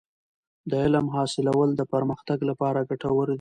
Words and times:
د 0.69 0.71
علم 0.83 1.05
حاصلول 1.15 1.69
د 1.75 1.81
پرمختګ 1.93 2.39
لپاره 2.49 2.79
ګټور 2.89 3.27
دی. 3.27 3.29